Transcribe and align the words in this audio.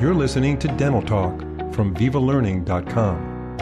You're 0.00 0.14
listening 0.14 0.58
to 0.60 0.68
Dental 0.78 1.02
Talk 1.02 1.40
from 1.74 1.94
VivaLearning.com. 1.94 3.58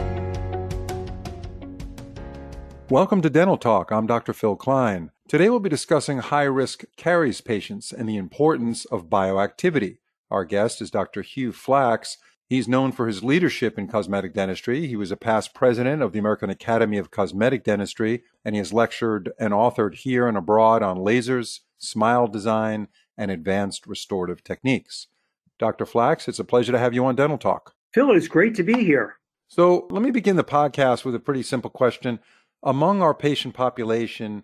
Welcome 2.89 3.21
to 3.23 3.29
Dental 3.29 3.57
Talk. 3.57 3.91
I'm 3.91 4.07
Dr. 4.07 4.31
Phil 4.31 4.55
Klein. 4.55 5.11
Today 5.27 5.49
we'll 5.49 5.59
be 5.59 5.67
discussing 5.67 6.19
high 6.19 6.43
risk 6.43 6.85
caries 6.95 7.41
patients 7.41 7.91
and 7.91 8.07
the 8.07 8.15
importance 8.15 8.85
of 8.85 9.09
bioactivity. 9.09 9.97
Our 10.31 10.45
guest 10.45 10.81
is 10.81 10.89
Dr. 10.89 11.23
Hugh 11.23 11.51
Flax. 11.51 12.15
He's 12.47 12.69
known 12.69 12.93
for 12.93 13.07
his 13.07 13.21
leadership 13.21 13.77
in 13.77 13.89
cosmetic 13.89 14.33
dentistry. 14.33 14.87
He 14.87 14.95
was 14.95 15.11
a 15.11 15.17
past 15.17 15.53
president 15.53 16.01
of 16.01 16.13
the 16.13 16.19
American 16.19 16.49
Academy 16.49 16.97
of 16.97 17.11
Cosmetic 17.11 17.65
Dentistry, 17.65 18.23
and 18.45 18.55
he 18.55 18.59
has 18.59 18.71
lectured 18.71 19.33
and 19.37 19.51
authored 19.51 19.95
here 19.95 20.25
and 20.25 20.37
abroad 20.37 20.83
on 20.83 20.99
lasers, 20.99 21.59
smile 21.79 22.27
design, 22.27 22.87
and 23.17 23.29
advanced 23.29 23.85
restorative 23.85 24.41
techniques. 24.41 25.07
Dr. 25.59 25.85
Flax, 25.85 26.27
it's 26.27 26.39
a 26.39 26.45
pleasure 26.45 26.71
to 26.71 26.79
have 26.79 26.93
you 26.93 27.05
on 27.05 27.15
Dental 27.15 27.37
Talk. 27.37 27.75
Phil, 27.93 28.11
it's 28.11 28.27
great 28.27 28.55
to 28.55 28.63
be 28.63 28.83
here. 28.83 29.17
So, 29.47 29.87
let 29.91 30.01
me 30.01 30.11
begin 30.11 30.35
the 30.35 30.43
podcast 30.43 31.05
with 31.05 31.15
a 31.15 31.19
pretty 31.19 31.43
simple 31.43 31.69
question. 31.69 32.19
Among 32.63 33.01
our 33.01 33.13
patient 33.13 33.53
population, 33.53 34.43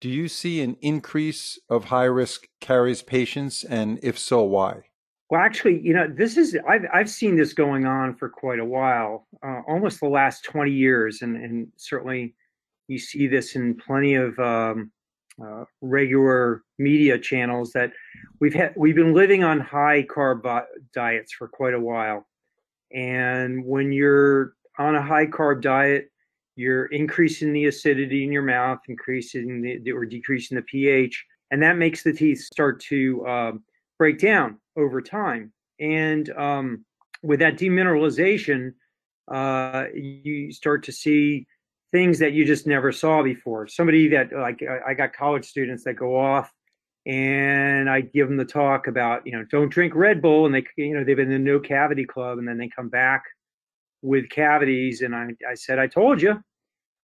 do 0.00 0.08
you 0.08 0.28
see 0.28 0.60
an 0.60 0.76
increase 0.80 1.58
of 1.68 1.86
high 1.86 2.04
risk 2.04 2.48
caries 2.60 3.02
patients? 3.02 3.64
And 3.64 3.98
if 4.02 4.18
so, 4.18 4.42
why? 4.42 4.82
Well, 5.30 5.40
actually, 5.40 5.80
you 5.80 5.94
know, 5.94 6.06
this 6.06 6.36
is, 6.36 6.56
I've, 6.68 6.84
I've 6.92 7.10
seen 7.10 7.36
this 7.36 7.54
going 7.54 7.86
on 7.86 8.14
for 8.14 8.28
quite 8.28 8.58
a 8.58 8.64
while, 8.64 9.26
uh, 9.42 9.62
almost 9.66 10.00
the 10.00 10.08
last 10.08 10.44
20 10.44 10.70
years. 10.70 11.22
And, 11.22 11.36
and 11.36 11.68
certainly 11.76 12.34
you 12.88 12.98
see 12.98 13.26
this 13.26 13.56
in 13.56 13.74
plenty 13.76 14.14
of 14.14 14.38
um, 14.38 14.92
uh, 15.42 15.64
regular 15.80 16.62
media 16.78 17.18
channels 17.18 17.72
that 17.72 17.92
we've 18.40 18.54
had 18.54 18.72
we've 18.76 18.96
been 18.96 19.14
living 19.14 19.44
on 19.44 19.60
high 19.60 20.02
carb 20.02 20.64
diets 20.92 21.32
for 21.32 21.48
quite 21.48 21.74
a 21.74 21.80
while 21.80 22.26
and 22.92 23.64
when 23.64 23.92
you're 23.92 24.54
on 24.78 24.96
a 24.96 25.02
high 25.02 25.26
carb 25.26 25.60
diet 25.60 26.10
you're 26.56 26.86
increasing 26.86 27.52
the 27.52 27.66
acidity 27.66 28.24
in 28.24 28.32
your 28.32 28.42
mouth 28.42 28.80
increasing 28.88 29.62
the 29.62 29.92
or 29.92 30.04
decreasing 30.04 30.56
the 30.56 30.62
ph 30.62 31.24
and 31.50 31.62
that 31.62 31.76
makes 31.76 32.02
the 32.02 32.12
teeth 32.12 32.40
start 32.40 32.80
to 32.80 33.24
uh, 33.26 33.52
break 33.98 34.18
down 34.18 34.58
over 34.76 35.00
time 35.00 35.52
and 35.78 36.30
um, 36.30 36.84
with 37.22 37.38
that 37.40 37.56
demineralization 37.56 38.72
uh, 39.30 39.84
you 39.94 40.52
start 40.52 40.82
to 40.84 40.92
see 40.92 41.46
things 41.92 42.18
that 42.18 42.32
you 42.32 42.44
just 42.44 42.66
never 42.66 42.90
saw 42.92 43.22
before. 43.22 43.66
Somebody 43.66 44.08
that 44.08 44.32
like 44.32 44.62
I 44.86 44.94
got 44.94 45.12
college 45.12 45.46
students 45.46 45.84
that 45.84 45.94
go 45.94 46.16
off 46.18 46.52
and 47.06 47.90
I 47.90 48.00
give 48.00 48.28
them 48.28 48.36
the 48.38 48.44
talk 48.44 48.86
about, 48.86 49.26
you 49.26 49.32
know, 49.32 49.44
don't 49.50 49.68
drink 49.68 49.94
Red 49.94 50.22
Bull 50.22 50.46
and 50.46 50.54
they, 50.54 50.64
you 50.76 50.94
know, 50.94 51.04
they've 51.04 51.16
been 51.16 51.30
in 51.30 51.44
the 51.44 51.50
no 51.50 51.60
cavity 51.60 52.04
club 52.04 52.38
and 52.38 52.48
then 52.48 52.56
they 52.56 52.68
come 52.68 52.88
back 52.88 53.24
with 54.00 54.28
cavities. 54.30 55.02
And 55.02 55.14
I, 55.14 55.28
I 55.48 55.54
said, 55.54 55.78
I 55.78 55.86
told 55.86 56.22
you, 56.22 56.42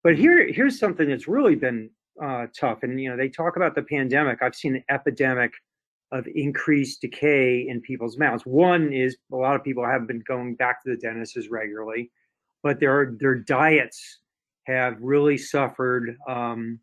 but 0.04 0.16
here, 0.16 0.52
here's 0.52 0.80
something 0.80 1.10
that's 1.10 1.28
really 1.28 1.56
been 1.56 1.90
uh, 2.24 2.46
tough. 2.58 2.84
And, 2.84 3.02
you 3.02 3.10
know, 3.10 3.18
they 3.18 3.30
talk 3.30 3.56
about 3.56 3.74
the 3.74 3.82
pandemic. 3.84 4.42
I've 4.42 4.56
seen 4.56 4.76
an 4.76 4.84
epidemic 4.90 5.54
of 6.12 6.28
increased 6.34 7.02
decay 7.02 7.68
in 7.68 7.82
people's 7.82 8.18
mouths. 8.18 8.46
One 8.46 8.94
is 8.94 9.18
a 9.32 9.36
lot 9.36 9.56
of 9.56 9.64
people 9.64 9.86
have 9.86 10.08
been 10.08 10.24
going 10.28 10.56
back 10.56 10.84
to 10.84 10.92
the 10.92 10.98
dentist 10.98 11.38
as 11.38 11.50
regularly, 11.50 12.12
but 12.62 12.80
their, 12.80 13.16
their 13.20 13.36
diets 13.36 14.20
have 14.68 14.96
really 15.02 15.38
suffered. 15.38 16.16
Um, 16.28 16.80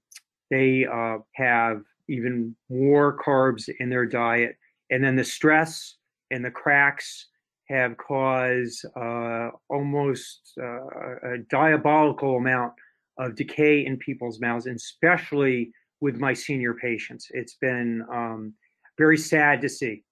they 0.51 0.85
uh, 0.85 1.19
have 1.35 1.83
even 2.09 2.55
more 2.69 3.19
carbs 3.19 3.69
in 3.81 3.89
their 3.89 4.07
diet. 4.07 4.57
And 4.91 5.03
then 5.03 5.17
the 5.17 5.25
stress 5.25 5.97
and 6.31 6.45
the 6.45 6.51
cracks 6.51 7.27
have 7.69 7.97
caused 7.97 8.85
uh, 8.97 9.51
almost 9.71 10.53
uh, 10.61 11.35
a 11.35 11.39
diabolical 11.49 12.37
amount 12.37 12.73
of 13.19 13.35
decay 13.37 13.87
in 13.87 13.97
people's 13.97 14.41
mouths, 14.41 14.67
especially 14.67 15.71
with 16.01 16.17
my 16.17 16.35
senior 16.35 16.75
patients. 16.75 17.29
It's 17.31 17.57
been 17.61 18.05
um, 18.13 18.53
very 18.99 19.17
sad 19.17 19.63
to 19.63 19.69
see. 19.69 20.03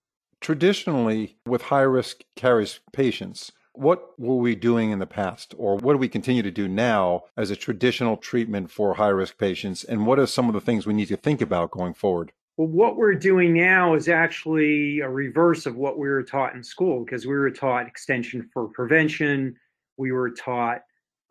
Traditionally, 0.41 1.37
with 1.47 1.62
high 1.62 1.83
risk 1.83 2.22
caries 2.37 2.81
patients, 2.93 3.53
what 3.75 4.19
were 4.19 4.37
we 4.37 4.55
doing 4.55 4.91
in 4.91 4.99
the 4.99 5.06
past, 5.06 5.55
or 5.56 5.77
what 5.77 5.94
do 5.94 5.99
we 5.99 6.09
continue 6.09 6.43
to 6.43 6.50
do 6.50 6.69
now 6.69 7.22
as 7.37 7.50
a 7.50 7.56
traditional 7.56 8.16
treatment 8.16 8.71
for 8.71 8.94
high 8.94 9.09
risk 9.09 9.38
patients? 9.38 9.83
And 9.84 10.06
what 10.06 10.19
are 10.19 10.27
some 10.27 10.49
of 10.49 10.55
the 10.55 10.60
things 10.60 10.87
we 10.87 10.94
need 10.94 11.09
to 11.09 11.16
think 11.16 11.41
about 11.41 11.71
going 11.71 11.94
forward? 11.94 12.33
Well, 12.59 12.69
what 12.69 12.97
we're 12.97 13.15
doing 13.15 13.55
now 13.55 13.94
is 13.94 14.09
actually 14.09 15.00
a 15.00 15.09
reverse 15.09 15.65
of 15.65 15.77
what 15.77 15.99
we 15.99 16.09
were 16.09 16.22
taught 16.22 16.55
in 16.55 16.62
school 16.62 17.05
because 17.05 17.27
we 17.27 17.33
were 17.33 17.50
taught 17.50 17.87
extension 17.87 18.49
for 18.53 18.69
prevention. 18.69 19.56
We 19.97 20.12
were 20.12 20.31
taught 20.31 20.83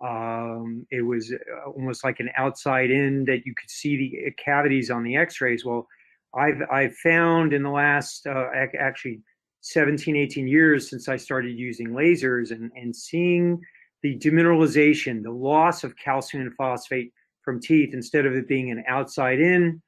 um, 0.03 0.88
it 0.90 1.06
was 1.06 1.31
uh, 1.31 1.69
almost 1.69 2.03
like 2.03 2.19
an 2.19 2.29
outside 2.35 2.90
in 2.90 3.23
that 3.25 3.46
you 3.46 3.53
could 3.53 3.69
see 3.69 3.97
the 3.97 4.31
cavities 4.44 4.90
on 4.90 5.03
the 5.03 5.16
x-rays. 5.16 5.63
Well, 5.63 5.88
I've, 6.35 6.62
I've 6.72 6.96
found 6.96 7.53
in 7.53 7.62
the 7.62 7.69
last 7.69 8.25
uh, 8.25 8.47
actually 8.79 9.22
17, 9.61 10.16
18 10.16 10.47
years 10.47 10.89
since 10.89 11.07
I 11.07 11.17
started 11.17 11.57
using 11.57 11.89
lasers 11.89 12.51
and, 12.51 12.72
and 12.75 12.95
seeing 12.95 13.61
the 14.01 14.17
demineralization, 14.17 15.23
the 15.23 15.31
loss 15.31 15.83
of 15.83 15.95
calcium 15.95 16.44
and 16.44 16.53
phosphate 16.55 17.13
from 17.44 17.59
teeth, 17.59 17.94
instead 17.94 18.25
of 18.25 18.33
it 18.33 18.47
being 18.47 18.72
an 18.72 18.83
outside 18.88 19.39
in 19.39 19.81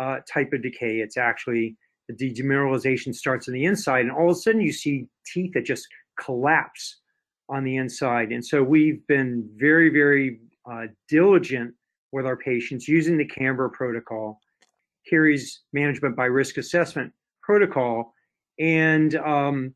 uh, 0.00 0.18
type 0.32 0.52
of 0.52 0.62
decay, 0.62 1.00
it's 1.00 1.16
actually 1.16 1.76
the 2.08 2.32
demineralization 2.34 3.14
starts 3.14 3.46
on 3.46 3.54
the 3.54 3.64
inside. 3.64 4.00
And 4.00 4.10
all 4.10 4.30
of 4.30 4.36
a 4.36 4.40
sudden 4.40 4.60
you 4.60 4.72
see 4.72 5.06
teeth 5.26 5.52
that 5.54 5.64
just 5.64 5.86
collapse 6.18 6.98
on 7.48 7.64
the 7.64 7.76
inside. 7.76 8.32
And 8.32 8.44
so 8.44 8.62
we've 8.62 9.06
been 9.06 9.48
very, 9.56 9.90
very 9.90 10.40
uh, 10.70 10.86
diligent 11.08 11.74
with 12.12 12.26
our 12.26 12.36
patients 12.36 12.88
using 12.88 13.16
the 13.16 13.26
CAMBRA 13.26 13.72
protocol, 13.72 14.40
caries 15.08 15.60
management 15.72 16.16
by 16.16 16.24
risk 16.24 16.56
assessment 16.56 17.12
protocol 17.42 18.12
and 18.58 19.14
um, 19.16 19.74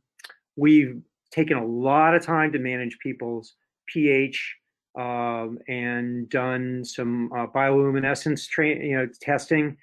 we've 0.57 1.01
taken 1.31 1.57
a 1.57 1.67
lot 1.67 2.15
of 2.15 2.25
time 2.25 2.53
to 2.53 2.59
manage 2.59 2.99
people's 3.03 3.55
pH 3.89 4.57
um, 4.99 5.59
and 5.69 6.29
done 6.29 6.84
some 6.84 7.31
uh, 7.33 7.47
bioluminescence 7.47 8.49
tra- 8.49 8.69
you 8.69 8.97
know, 8.97 9.09
testing. 9.21 9.77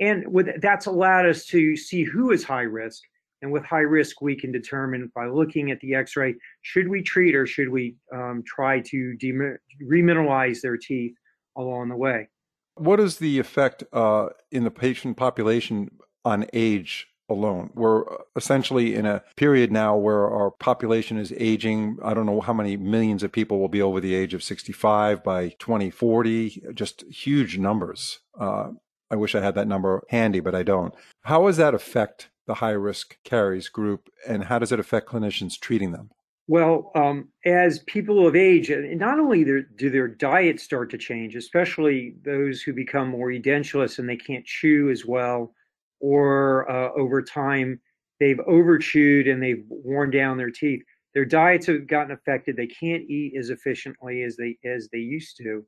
And 0.00 0.26
with 0.26 0.60
that's 0.60 0.86
allowed 0.86 1.26
us 1.26 1.46
to 1.46 1.76
see 1.76 2.04
who 2.04 2.30
is 2.32 2.44
high 2.44 2.62
risk. 2.62 3.02
And 3.42 3.50
with 3.50 3.64
high 3.64 3.78
risk, 3.78 4.22
we 4.22 4.36
can 4.36 4.52
determine 4.52 5.10
by 5.16 5.26
looking 5.26 5.72
at 5.72 5.80
the 5.80 5.96
X-ray 5.96 6.36
should 6.62 6.86
we 6.86 7.02
treat 7.02 7.34
or 7.34 7.44
should 7.44 7.68
we 7.68 7.96
um, 8.14 8.44
try 8.46 8.80
to 8.80 9.16
dem- 9.16 9.58
remineralize 9.82 10.60
their 10.60 10.76
teeth 10.76 11.14
along 11.56 11.88
the 11.88 11.96
way. 11.96 12.28
What 12.76 13.00
is 13.00 13.18
the 13.18 13.40
effect 13.40 13.82
uh, 13.92 14.28
in 14.52 14.62
the 14.62 14.70
patient 14.70 15.16
population 15.16 15.90
on 16.24 16.46
age 16.52 17.08
alone. 17.28 17.70
We're 17.74 18.04
essentially 18.36 18.94
in 18.94 19.06
a 19.06 19.22
period 19.36 19.72
now 19.72 19.96
where 19.96 20.28
our 20.28 20.50
population 20.50 21.18
is 21.18 21.32
aging. 21.36 21.98
I 22.02 22.14
don't 22.14 22.26
know 22.26 22.40
how 22.40 22.52
many 22.52 22.76
millions 22.76 23.22
of 23.22 23.32
people 23.32 23.58
will 23.58 23.68
be 23.68 23.82
over 23.82 24.00
the 24.00 24.14
age 24.14 24.34
of 24.34 24.42
65 24.42 25.24
by 25.24 25.50
2040, 25.58 26.62
just 26.74 27.02
huge 27.10 27.58
numbers. 27.58 28.20
Uh, 28.38 28.70
I 29.10 29.16
wish 29.16 29.34
I 29.34 29.40
had 29.40 29.54
that 29.56 29.68
number 29.68 30.02
handy, 30.08 30.40
but 30.40 30.54
I 30.54 30.62
don't. 30.62 30.94
How 31.22 31.46
does 31.46 31.58
that 31.58 31.74
affect 31.74 32.30
the 32.46 32.54
high 32.54 32.70
risk 32.70 33.16
caries 33.24 33.68
group, 33.68 34.08
and 34.26 34.44
how 34.44 34.58
does 34.58 34.72
it 34.72 34.80
affect 34.80 35.08
clinicians 35.08 35.58
treating 35.58 35.92
them? 35.92 36.10
Well, 36.48 36.90
um, 36.94 37.28
as 37.44 37.78
people 37.80 38.26
of 38.26 38.34
age, 38.34 38.70
not 38.70 39.20
only 39.20 39.44
do 39.44 39.90
their 39.90 40.08
diets 40.08 40.62
start 40.62 40.90
to 40.90 40.98
change, 40.98 41.36
especially 41.36 42.16
those 42.24 42.62
who 42.62 42.72
become 42.72 43.08
more 43.08 43.28
edentulous 43.28 43.98
and 43.98 44.08
they 44.08 44.16
can't 44.16 44.44
chew 44.44 44.90
as 44.90 45.06
well, 45.06 45.54
or 46.02 46.70
uh, 46.70 46.90
over 46.94 47.22
time 47.22 47.80
they've 48.20 48.40
overchewed 48.48 49.30
and 49.30 49.42
they've 49.42 49.64
worn 49.68 50.10
down 50.10 50.36
their 50.36 50.50
teeth. 50.50 50.82
Their 51.14 51.24
diets 51.24 51.66
have 51.66 51.86
gotten 51.86 52.12
affected. 52.12 52.56
They 52.56 52.66
can't 52.66 53.08
eat 53.08 53.34
as 53.38 53.50
efficiently 53.50 54.22
as 54.22 54.36
they 54.36 54.58
as 54.64 54.88
they 54.92 54.98
used 54.98 55.38
to, 55.38 55.64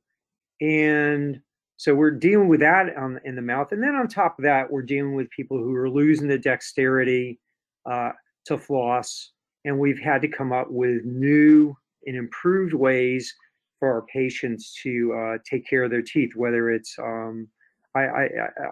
and 0.61 1.39
so 1.77 1.93
we're 1.93 2.11
dealing 2.11 2.47
with 2.47 2.61
that 2.61 2.95
on, 2.95 3.19
in 3.25 3.35
the 3.35 3.41
mouth. 3.41 3.71
And 3.71 3.83
then 3.83 3.95
on 3.95 4.07
top 4.07 4.39
of 4.39 4.43
that, 4.43 4.71
we're 4.71 4.81
dealing 4.81 5.13
with 5.13 5.29
people 5.29 5.57
who 5.57 5.75
are 5.75 5.89
losing 5.89 6.27
the 6.27 6.37
dexterity 6.37 7.39
uh, 7.85 8.11
to 8.45 8.57
floss, 8.57 9.31
and 9.65 9.77
we've 9.77 9.99
had 9.99 10.21
to 10.21 10.27
come 10.27 10.51
up 10.51 10.67
with 10.69 11.03
new 11.03 11.75
and 12.05 12.15
improved 12.15 12.73
ways 12.73 13.33
for 13.79 13.91
our 13.91 14.03
patients 14.03 14.73
to 14.83 15.13
uh, 15.13 15.37
take 15.49 15.67
care 15.67 15.83
of 15.83 15.91
their 15.91 16.01
teeth. 16.01 16.35
Whether 16.35 16.71
it's 16.71 16.95
um, 16.97 17.47
I, 17.93 18.01
I, 18.01 18.27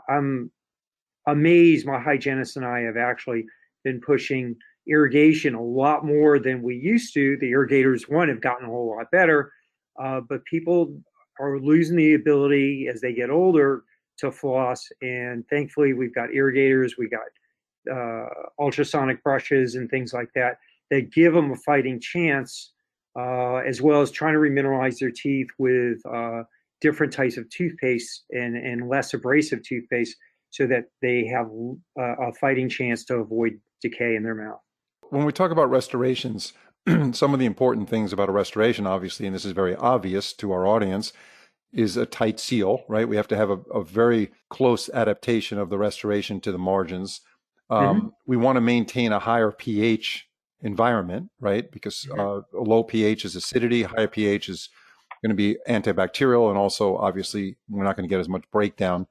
I'm 0.09 0.51
amazed 1.27 1.85
my 1.85 1.99
hygienist 1.99 2.57
and 2.57 2.65
I 2.65 2.81
have 2.81 2.97
actually 2.97 3.45
been 3.83 4.01
pushing 4.01 4.55
irrigation 4.87 5.55
a 5.55 5.61
lot 5.61 6.05
more 6.05 6.39
than 6.39 6.61
we 6.61 6.75
used 6.75 7.13
to. 7.13 7.37
The 7.37 7.49
irrigators, 7.49 8.09
one, 8.09 8.29
have 8.29 8.41
gotten 8.41 8.67
a 8.67 8.69
whole 8.69 8.95
lot 8.95 9.09
better, 9.11 9.51
uh, 10.01 10.21
but 10.27 10.43
people 10.45 10.99
are 11.39 11.59
losing 11.59 11.95
the 11.95 12.13
ability 12.13 12.87
as 12.91 13.01
they 13.01 13.13
get 13.13 13.29
older 13.29 13.83
to 14.17 14.31
floss. 14.31 14.87
And 15.01 15.47
thankfully, 15.49 15.93
we've 15.93 16.13
got 16.13 16.33
irrigators, 16.33 16.95
we 16.97 17.09
got 17.09 17.21
uh, 17.91 18.27
ultrasonic 18.59 19.23
brushes, 19.23 19.75
and 19.75 19.89
things 19.89 20.13
like 20.13 20.29
that 20.35 20.57
that 20.91 21.11
give 21.11 21.33
them 21.33 21.51
a 21.51 21.55
fighting 21.55 21.99
chance, 21.99 22.73
uh, 23.17 23.57
as 23.57 23.81
well 23.81 24.01
as 24.01 24.11
trying 24.11 24.33
to 24.33 24.39
remineralize 24.39 24.99
their 24.99 25.11
teeth 25.11 25.47
with 25.57 25.99
uh, 26.05 26.43
different 26.81 27.13
types 27.13 27.37
of 27.37 27.49
toothpaste 27.49 28.25
and, 28.31 28.55
and 28.55 28.89
less 28.89 29.13
abrasive 29.13 29.63
toothpaste 29.63 30.15
so 30.53 30.67
that 30.67 30.85
they 31.01 31.25
have 31.25 31.47
a, 31.97 32.27
a 32.27 32.33
fighting 32.33 32.69
chance 32.69 33.03
to 33.05 33.15
avoid 33.15 33.59
decay 33.81 34.15
in 34.15 34.21
their 34.21 34.35
mouth. 34.35 34.59
When 35.09 35.25
we 35.25 35.31
talk 35.31 35.49
about 35.49 35.71
restorations, 35.71 36.53
some 37.11 37.33
of 37.33 37.39
the 37.39 37.47
important 37.47 37.89
things 37.89 38.13
about 38.13 38.29
a 38.29 38.31
restoration, 38.31 38.85
obviously, 38.85 39.25
and 39.25 39.33
this 39.33 39.45
is 39.45 39.51
very 39.51 39.75
obvious 39.75 40.31
to 40.33 40.51
our 40.51 40.67
audience, 40.67 41.11
is 41.73 41.97
a 41.97 42.05
tight 42.05 42.39
seal, 42.39 42.83
right? 42.87 43.09
We 43.09 43.15
have 43.15 43.27
to 43.29 43.35
have 43.35 43.49
a, 43.49 43.57
a 43.73 43.83
very 43.83 44.31
close 44.51 44.89
adaptation 44.89 45.57
of 45.57 45.71
the 45.71 45.79
restoration 45.79 46.39
to 46.41 46.51
the 46.51 46.59
margins. 46.59 47.21
Um, 47.71 47.97
mm-hmm. 47.97 48.07
We 48.27 48.37
want 48.37 48.57
to 48.57 48.61
maintain 48.61 49.11
a 49.11 49.17
higher 49.19 49.51
pH 49.51 50.27
environment, 50.61 51.31
right? 51.39 51.69
Because 51.71 52.07
uh, 52.15 52.41
a 52.41 52.61
low 52.61 52.83
pH 52.83 53.25
is 53.25 53.35
acidity, 53.35 53.83
higher 53.83 54.07
pH 54.07 54.49
is 54.49 54.69
going 55.23 55.31
to 55.31 55.35
be 55.35 55.57
antibacterial, 55.67 56.49
and 56.49 56.59
also 56.59 56.95
obviously 56.95 57.57
we're 57.67 57.83
not 57.83 57.95
going 57.95 58.07
to 58.07 58.13
get 58.13 58.19
as 58.19 58.29
much 58.29 58.43
breakdown. 58.51 59.07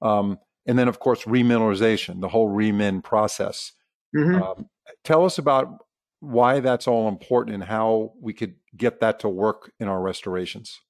Um, 0.00 0.38
and 0.66 0.78
then, 0.78 0.88
of 0.88 0.98
course, 0.98 1.24
remineralization, 1.24 2.20
the 2.20 2.28
whole 2.28 2.48
remin 2.48 3.02
process. 3.02 3.72
Mm-hmm. 4.14 4.42
Um, 4.42 4.68
tell 5.04 5.24
us 5.24 5.38
about 5.38 5.84
why 6.20 6.60
that's 6.60 6.88
all 6.88 7.08
important 7.08 7.54
and 7.54 7.64
how 7.64 8.12
we 8.20 8.32
could 8.32 8.54
get 8.76 9.00
that 9.00 9.20
to 9.20 9.28
work 9.28 9.72
in 9.80 9.88
our 9.88 10.00
restorations. 10.00 10.80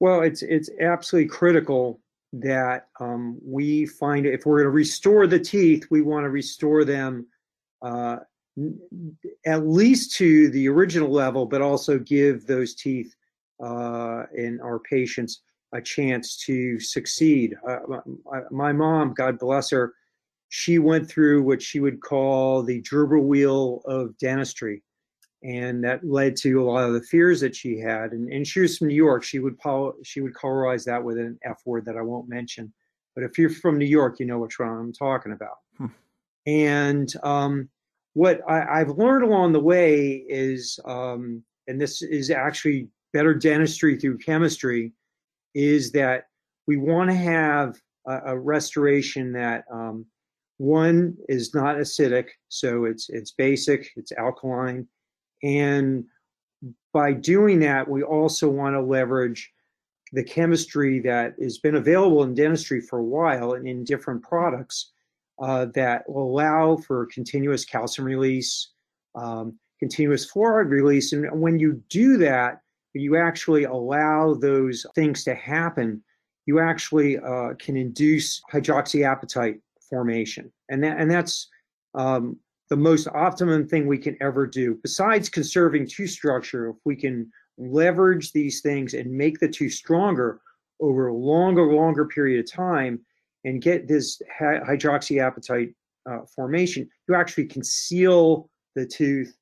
Well, 0.00 0.22
it's 0.22 0.42
it's 0.42 0.70
absolutely 0.80 1.28
critical 1.28 2.00
that 2.32 2.88
um, 3.00 3.38
we 3.44 3.86
find 3.86 4.26
if 4.26 4.44
we're 4.44 4.58
going 4.58 4.66
to 4.66 4.70
restore 4.70 5.26
the 5.26 5.38
teeth, 5.38 5.86
we 5.90 6.02
want 6.02 6.24
to 6.24 6.30
restore 6.30 6.84
them 6.84 7.26
uh, 7.82 8.16
at 9.46 9.66
least 9.66 10.16
to 10.16 10.50
the 10.50 10.68
original 10.68 11.10
level, 11.10 11.46
but 11.46 11.62
also 11.62 11.98
give 11.98 12.46
those 12.46 12.74
teeth 12.74 13.14
uh, 13.64 14.24
in 14.36 14.60
our 14.62 14.80
patients 14.80 15.42
a 15.74 15.82
chance 15.82 16.36
to 16.36 16.78
succeed. 16.80 17.54
Uh, 17.68 17.80
my, 18.24 18.40
my, 18.50 18.72
mom, 18.72 19.12
God 19.12 19.38
bless 19.38 19.70
her, 19.70 19.92
she 20.48 20.78
went 20.78 21.08
through 21.08 21.42
what 21.42 21.60
she 21.60 21.80
would 21.80 22.00
call 22.00 22.62
the 22.62 22.80
gerbil 22.82 23.24
wheel 23.24 23.82
of 23.84 24.16
dentistry. 24.18 24.82
And 25.42 25.84
that 25.84 26.02
led 26.04 26.36
to 26.36 26.62
a 26.62 26.64
lot 26.64 26.84
of 26.84 26.94
the 26.94 27.02
fears 27.02 27.40
that 27.40 27.54
she 27.54 27.78
had. 27.78 28.12
And, 28.12 28.32
and 28.32 28.46
she 28.46 28.60
was 28.60 28.78
from 28.78 28.88
New 28.88 28.94
York. 28.94 29.24
She 29.24 29.40
would 29.40 29.58
she 30.02 30.22
would 30.22 30.32
colorize 30.32 30.84
that 30.84 31.02
with 31.02 31.18
an 31.18 31.38
F 31.44 31.60
word 31.66 31.84
that 31.84 31.98
I 31.98 32.02
won't 32.02 32.28
mention. 32.28 32.72
But 33.14 33.24
if 33.24 33.36
you're 33.36 33.50
from 33.50 33.76
New 33.76 33.84
York, 33.84 34.20
you 34.20 34.26
know 34.26 34.38
which 34.38 34.58
one 34.58 34.68
I'm 34.68 34.92
talking 34.92 35.32
about. 35.32 35.58
Hmm. 35.76 35.86
And 36.46 37.12
um, 37.22 37.68
what 38.14 38.40
I, 38.48 38.78
have 38.78 38.96
learned 38.96 39.24
along 39.24 39.52
the 39.52 39.60
way 39.60 40.24
is, 40.28 40.78
um, 40.84 41.42
and 41.68 41.80
this 41.80 42.00
is 42.00 42.30
actually 42.30 42.88
better 43.12 43.34
dentistry 43.34 43.98
through 43.98 44.18
chemistry, 44.18 44.92
is 45.54 45.92
that 45.92 46.24
we 46.66 46.76
want 46.76 47.10
to 47.10 47.16
have 47.16 47.76
a, 48.06 48.20
a 48.26 48.38
restoration 48.38 49.32
that 49.32 49.64
um, 49.72 50.06
one 50.58 51.16
is 51.28 51.54
not 51.54 51.76
acidic, 51.76 52.28
so 52.48 52.84
it's 52.84 53.08
it's 53.10 53.32
basic, 53.32 53.90
it's 53.96 54.12
alkaline, 54.12 54.86
and 55.42 56.04
by 56.92 57.12
doing 57.12 57.58
that, 57.60 57.88
we 57.88 58.02
also 58.02 58.48
want 58.48 58.74
to 58.74 58.80
leverage 58.80 59.50
the 60.12 60.22
chemistry 60.22 61.00
that 61.00 61.34
has 61.42 61.58
been 61.58 61.74
available 61.74 62.22
in 62.22 62.34
dentistry 62.34 62.80
for 62.80 63.00
a 63.00 63.04
while 63.04 63.54
and 63.54 63.66
in 63.66 63.84
different 63.84 64.22
products 64.22 64.92
uh, 65.42 65.66
that 65.74 66.08
will 66.08 66.30
allow 66.30 66.76
for 66.76 67.06
continuous 67.06 67.64
calcium 67.64 68.06
release, 68.06 68.70
um, 69.16 69.58
continuous 69.80 70.30
fluoride 70.30 70.70
release. 70.70 71.12
And 71.12 71.40
when 71.40 71.58
you 71.58 71.82
do 71.90 72.16
that, 72.18 72.60
you 73.02 73.16
actually 73.16 73.64
allow 73.64 74.34
those 74.34 74.86
things 74.94 75.24
to 75.24 75.34
happen, 75.34 76.02
you 76.46 76.60
actually 76.60 77.18
uh, 77.18 77.54
can 77.58 77.76
induce 77.76 78.42
hydroxyapatite 78.52 79.60
formation. 79.88 80.52
And, 80.68 80.82
that, 80.84 80.98
and 80.98 81.10
that's 81.10 81.48
um, 81.94 82.38
the 82.70 82.76
most 82.76 83.08
optimum 83.08 83.66
thing 83.66 83.86
we 83.86 83.98
can 83.98 84.16
ever 84.20 84.46
do. 84.46 84.78
Besides 84.82 85.28
conserving 85.28 85.88
tooth 85.88 86.10
structure, 86.10 86.70
if 86.70 86.76
we 86.84 86.96
can 86.96 87.30
leverage 87.58 88.32
these 88.32 88.60
things 88.60 88.94
and 88.94 89.10
make 89.10 89.38
the 89.38 89.48
tooth 89.48 89.72
stronger 89.72 90.40
over 90.80 91.08
a 91.08 91.14
longer, 91.14 91.72
longer 91.72 92.06
period 92.06 92.40
of 92.40 92.50
time, 92.50 93.00
and 93.44 93.60
get 93.60 93.86
this 93.86 94.20
hydroxyapatite 94.40 95.74
uh, 96.10 96.20
formation, 96.34 96.88
you 97.08 97.14
actually 97.14 97.44
can 97.46 97.62
seal 97.62 98.48
the 98.74 98.86
tooth, 98.86 99.36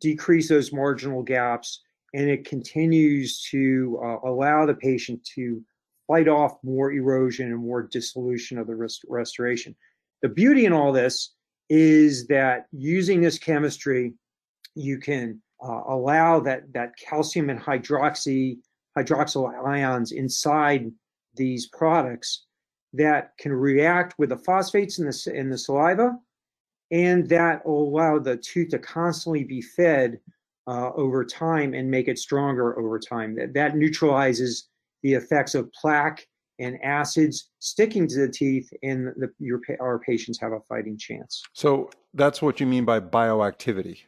decrease 0.00 0.48
those 0.48 0.72
marginal 0.72 1.22
gaps, 1.22 1.82
and 2.14 2.28
it 2.28 2.44
continues 2.44 3.42
to 3.50 3.98
uh, 4.02 4.28
allow 4.28 4.66
the 4.66 4.74
patient 4.74 5.22
to 5.34 5.62
fight 6.06 6.28
off 6.28 6.56
more 6.62 6.92
erosion 6.92 7.52
and 7.52 7.58
more 7.58 7.82
dissolution 7.82 8.58
of 8.58 8.66
the 8.66 8.74
rest- 8.74 9.04
restoration. 9.08 9.76
The 10.22 10.28
beauty 10.28 10.64
in 10.64 10.72
all 10.72 10.92
this 10.92 11.34
is 11.68 12.26
that 12.28 12.66
using 12.72 13.20
this 13.20 13.38
chemistry, 13.38 14.14
you 14.74 14.98
can 14.98 15.40
uh, 15.62 15.82
allow 15.88 16.40
that, 16.40 16.72
that 16.72 16.96
calcium 16.96 17.50
and 17.50 17.60
hydroxy 17.60 18.58
hydroxyl 18.96 19.52
ions 19.64 20.12
inside 20.12 20.90
these 21.34 21.68
products 21.68 22.46
that 22.92 23.32
can 23.38 23.52
react 23.52 24.14
with 24.18 24.30
the 24.30 24.38
phosphates 24.38 24.98
in 24.98 25.06
the, 25.06 25.32
in 25.34 25.50
the 25.50 25.58
saliva, 25.58 26.16
and 26.90 27.28
that 27.28 27.64
will 27.66 27.88
allow 27.88 28.18
the 28.18 28.36
tooth 28.36 28.70
to 28.70 28.78
constantly 28.78 29.44
be 29.44 29.60
fed 29.60 30.18
uh, 30.68 30.90
over 30.94 31.24
time 31.24 31.72
and 31.74 31.90
make 31.90 32.08
it 32.08 32.18
stronger 32.18 32.78
over 32.78 32.98
time. 32.98 33.34
That, 33.36 33.54
that 33.54 33.76
neutralizes 33.76 34.68
the 35.02 35.14
effects 35.14 35.54
of 35.54 35.72
plaque 35.72 36.26
and 36.60 36.76
acids 36.82 37.50
sticking 37.60 38.06
to 38.08 38.26
the 38.26 38.28
teeth, 38.28 38.68
and 38.82 39.08
the, 39.16 39.28
your, 39.38 39.60
our 39.80 39.98
patients 40.00 40.38
have 40.40 40.52
a 40.52 40.60
fighting 40.68 40.98
chance. 40.98 41.42
So 41.52 41.88
that's 42.14 42.42
what 42.42 42.60
you 42.60 42.66
mean 42.66 42.84
by 42.84 43.00
bioactivity. 43.00 44.00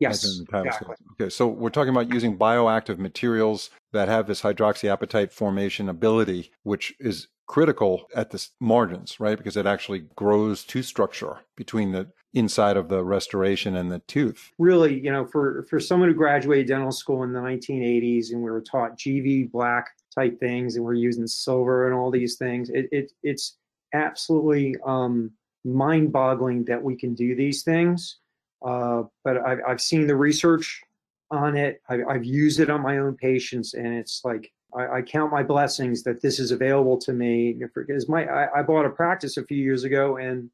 Yes. 0.00 0.40
Exactly. 0.40 0.94
Okay, 1.20 1.28
so 1.28 1.46
we're 1.48 1.70
talking 1.70 1.90
about 1.90 2.12
using 2.12 2.38
bioactive 2.38 2.98
materials 2.98 3.70
that 3.92 4.08
have 4.08 4.26
this 4.26 4.42
hydroxyapatite 4.42 5.32
formation 5.32 5.88
ability, 5.88 6.52
which 6.62 6.94
is 7.00 7.28
critical 7.46 8.06
at 8.14 8.30
the 8.30 8.46
margins, 8.60 9.18
right? 9.18 9.36
Because 9.36 9.56
it 9.56 9.66
actually 9.66 10.04
grows 10.14 10.64
to 10.64 10.82
structure 10.82 11.38
between 11.56 11.92
the 11.92 12.08
inside 12.34 12.76
of 12.76 12.88
the 12.88 13.02
restoration 13.02 13.76
and 13.76 13.90
the 13.90 14.00
tooth. 14.00 14.52
Really, 14.58 15.00
you 15.00 15.10
know, 15.10 15.26
for 15.26 15.64
for 15.68 15.80
someone 15.80 16.08
who 16.08 16.14
graduated 16.14 16.68
dental 16.68 16.92
school 16.92 17.22
in 17.22 17.32
the 17.32 17.40
1980s 17.40 18.32
and 18.32 18.42
we 18.42 18.50
were 18.50 18.60
taught 18.60 18.98
GV 18.98 19.50
black 19.50 19.86
type 20.14 20.38
things 20.38 20.76
and 20.76 20.84
we're 20.84 20.94
using 20.94 21.26
silver 21.26 21.86
and 21.86 21.94
all 21.94 22.10
these 22.10 22.36
things, 22.36 22.70
it, 22.70 22.88
it 22.92 23.12
it's 23.22 23.56
absolutely 23.94 24.76
um, 24.86 25.30
mind-boggling 25.64 26.64
that 26.66 26.82
we 26.82 26.96
can 26.96 27.14
do 27.14 27.34
these 27.34 27.62
things. 27.62 28.18
Uh, 28.64 29.04
but 29.24 29.38
I've, 29.38 29.60
I've 29.66 29.80
seen 29.80 30.06
the 30.06 30.16
research 30.16 30.82
on 31.30 31.56
it. 31.56 31.80
I, 31.88 32.02
I've 32.08 32.24
used 32.24 32.60
it 32.60 32.70
on 32.70 32.82
my 32.82 32.98
own 32.98 33.16
patients, 33.16 33.74
and 33.74 33.86
it's 33.86 34.22
like 34.24 34.52
I, 34.76 35.00
count 35.02 35.32
my 35.32 35.42
blessings 35.42 36.02
that 36.02 36.20
this 36.20 36.38
is 36.38 36.50
available 36.50 36.98
to 36.98 37.12
me 37.12 37.56
because 37.74 38.08
my 38.08 38.26
I, 38.54 38.62
bought 38.62 38.84
a 38.84 38.90
practice 38.90 39.38
a 39.38 39.44
few 39.44 39.56
years 39.56 39.84
ago 39.84 40.18
and 40.18 40.50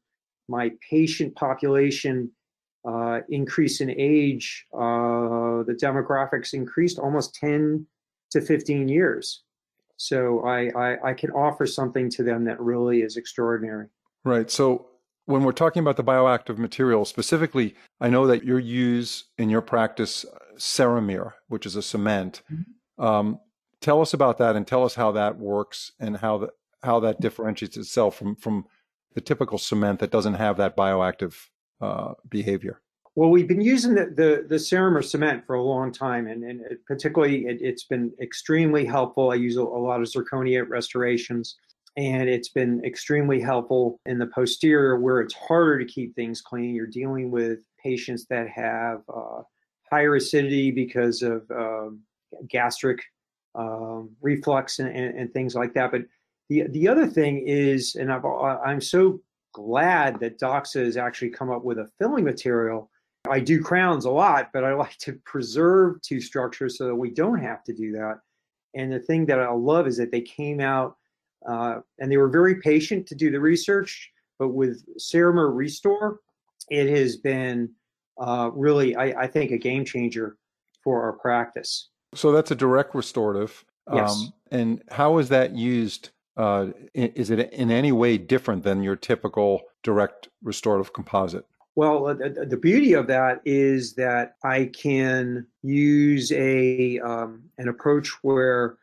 my 0.47 0.71
patient 0.89 1.35
population 1.35 2.31
uh, 2.87 3.21
increase 3.29 3.81
in 3.81 3.89
age, 3.89 4.65
uh, 4.73 5.63
the 5.63 5.77
demographics 5.81 6.53
increased 6.53 6.99
almost 6.99 7.33
10 7.35 7.85
to 8.31 8.41
15 8.41 8.87
years. 8.87 9.43
So 9.97 10.45
I, 10.45 10.69
I, 10.77 11.09
I 11.09 11.13
can 11.13 11.31
offer 11.31 11.65
something 11.65 12.09
to 12.11 12.23
them 12.23 12.45
that 12.45 12.59
really 12.59 13.01
is 13.01 13.17
extraordinary. 13.17 13.87
Right. 14.23 14.51
So 14.51 14.87
when 15.25 15.43
we're 15.43 15.51
talking 15.51 15.79
about 15.79 15.97
the 15.97 16.03
bioactive 16.03 16.57
material 16.57 17.05
specifically, 17.05 17.75
I 17.99 18.09
know 18.09 18.27
that 18.27 18.43
you 18.43 18.57
use 18.57 19.25
in 19.37 19.49
your 19.49 19.61
practice 19.61 20.25
Ceramir, 20.57 21.33
which 21.47 21.65
is 21.65 21.75
a 21.75 21.81
cement. 21.81 22.41
Mm-hmm. 22.51 23.03
Um, 23.03 23.39
tell 23.81 24.01
us 24.01 24.13
about 24.13 24.37
that 24.39 24.55
and 24.55 24.67
tell 24.67 24.83
us 24.83 24.95
how 24.95 25.11
that 25.13 25.37
works 25.37 25.91
and 25.99 26.17
how 26.17 26.37
the, 26.39 26.49
how 26.83 26.99
that 26.99 27.19
differentiates 27.19 27.77
itself 27.77 28.15
from 28.15 28.35
from 28.35 28.65
the 29.15 29.21
typical 29.21 29.57
cement 29.57 29.99
that 29.99 30.11
doesn't 30.11 30.35
have 30.35 30.57
that 30.57 30.77
bioactive 30.77 31.35
uh, 31.81 32.13
behavior. 32.29 32.81
Well, 33.15 33.29
we've 33.29 33.47
been 33.47 33.61
using 33.61 33.95
the, 33.95 34.05
the, 34.07 34.45
the 34.47 34.55
Ceramir 34.55 35.03
cement 35.03 35.45
for 35.47 35.55
a 35.55 35.63
long 35.63 35.93
time, 35.93 36.27
and, 36.27 36.43
and 36.43 36.59
it, 36.69 36.85
particularly 36.85 37.45
it, 37.45 37.63
has 37.63 37.85
been 37.85 38.11
extremely 38.21 38.85
helpful. 38.85 39.31
I 39.31 39.35
use 39.35 39.55
a, 39.55 39.61
a, 39.61 39.63
lot 39.63 40.01
of 40.01 40.07
zirconia 40.07 40.67
restorations, 40.67 41.55
and 41.95 42.27
it's 42.27 42.49
been 42.49 42.83
extremely 42.83 43.39
helpful 43.39 44.01
in 44.05 44.19
the 44.19 44.27
posterior 44.27 44.99
where 44.99 45.21
it's 45.21 45.33
harder 45.33 45.79
to 45.79 45.85
keep 45.85 46.13
things 46.13 46.41
clean. 46.41 46.75
You're 46.75 46.87
dealing 46.87 47.31
with 47.31 47.59
patients 47.81 48.25
that 48.29 48.49
have 48.49 49.01
uh, 49.07 49.43
higher 49.89 50.15
acidity 50.15 50.71
because 50.71 51.21
of 51.21 51.49
uh, 51.49 51.91
gastric 52.49 52.99
um, 53.57 54.09
reflux 54.21 54.79
and, 54.79 54.89
and, 54.89 55.17
and, 55.17 55.31
things 55.31 55.55
like 55.55 55.73
that. 55.75 55.91
But 55.91 56.01
the 56.49 56.67
the 56.69 56.87
other 56.87 57.07
thing 57.07 57.43
is, 57.45 57.95
and 57.95 58.11
I've, 58.11 58.25
I'm 58.25 58.81
so 58.81 59.21
glad 59.53 60.19
that 60.19 60.39
Doxa 60.39 60.83
has 60.83 60.97
actually 60.97 61.29
come 61.29 61.49
up 61.49 61.63
with 61.63 61.79
a 61.79 61.89
filling 61.97 62.25
material 62.25 62.89
I 63.29 63.39
do 63.39 63.61
crowns 63.61 64.05
a 64.05 64.11
lot, 64.11 64.49
but 64.53 64.63
I 64.63 64.73
like 64.73 64.97
to 64.99 65.13
preserve 65.25 66.01
tooth 66.01 66.23
structure 66.23 66.69
so 66.69 66.85
that 66.85 66.95
we 66.95 67.09
don't 67.09 67.39
have 67.39 67.63
to 67.65 67.73
do 67.73 67.91
that. 67.93 68.19
And 68.75 68.91
the 68.91 68.99
thing 68.99 69.25
that 69.27 69.39
I 69.39 69.51
love 69.51 69.87
is 69.87 69.97
that 69.97 70.11
they 70.11 70.21
came 70.21 70.59
out 70.59 70.97
uh, 71.47 71.79
and 71.99 72.11
they 72.11 72.17
were 72.17 72.29
very 72.29 72.55
patient 72.55 73.07
to 73.07 73.15
do 73.15 73.31
the 73.31 73.39
research. 73.39 74.11
But 74.37 74.49
with 74.49 74.83
Ceramir 74.99 75.55
Restore, 75.55 76.19
it 76.69 76.89
has 76.89 77.17
been 77.17 77.69
uh, 78.19 78.49
really, 78.53 78.95
I, 78.95 79.23
I, 79.23 79.27
think, 79.27 79.51
a 79.51 79.57
game 79.57 79.85
changer 79.85 80.37
for 80.83 81.03
our 81.03 81.13
practice. 81.13 81.89
So 82.13 82.31
that's 82.31 82.51
a 82.51 82.55
direct 82.55 82.95
restorative. 82.95 83.63
Yes. 83.93 84.11
Um, 84.11 84.33
and 84.51 84.83
how 84.89 85.19
is 85.19 85.29
that 85.29 85.55
used? 85.55 86.09
Uh, 86.37 86.67
is 86.93 87.29
it 87.29 87.53
in 87.53 87.71
any 87.71 87.91
way 87.91 88.17
different 88.17 88.63
than 88.63 88.83
your 88.83 88.95
typical 88.95 89.61
direct 89.83 90.27
restorative 90.43 90.91
composite? 90.91 91.45
Well, 91.75 92.05
the, 92.15 92.45
the, 92.49 92.57
beauty 92.57 92.93
of 92.93 93.07
that 93.07 93.41
is 93.43 93.95
that 93.95 94.35
I 94.43 94.71
can 94.73 95.45
use 95.61 96.31
a 96.31 96.99
um, 96.99 97.43
an 97.57 97.67
approach 97.67 98.09
where 98.21 98.77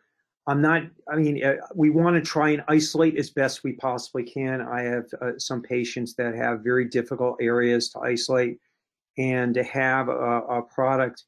I'm 0.46 0.60
not. 0.60 0.82
I 1.10 1.16
mean, 1.16 1.42
uh, 1.42 1.54
we 1.74 1.88
want 1.88 2.16
to 2.16 2.22
try 2.22 2.50
and 2.50 2.62
isolate 2.68 3.16
as 3.16 3.30
best 3.30 3.64
we 3.64 3.72
possibly 3.74 4.24
can. 4.24 4.60
I 4.60 4.82
have 4.82 5.04
uh, 5.22 5.38
some 5.38 5.62
patients 5.62 6.14
that 6.16 6.34
have 6.34 6.60
very 6.60 6.86
difficult 6.86 7.36
areas 7.40 7.88
to 7.90 8.00
isolate, 8.00 8.58
and 9.16 9.54
to 9.54 9.62
have 9.62 10.08
a, 10.08 10.40
a 10.40 10.62
product 10.62 11.24